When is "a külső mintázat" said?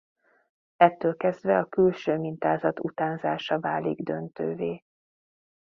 1.57-2.79